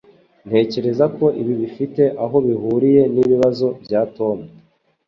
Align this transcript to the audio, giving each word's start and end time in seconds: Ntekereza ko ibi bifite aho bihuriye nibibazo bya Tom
Ntekereza 0.47 1.05
ko 1.17 1.25
ibi 1.41 1.53
bifite 1.61 2.03
aho 2.23 2.37
bihuriye 2.47 3.01
nibibazo 3.13 3.67
bya 3.83 4.01
Tom 4.15 4.37